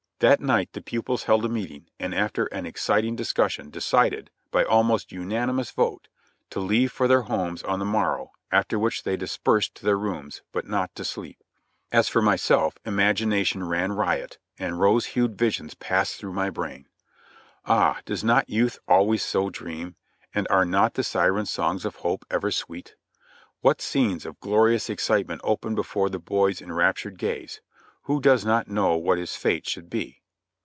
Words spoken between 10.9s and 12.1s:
to sleep. As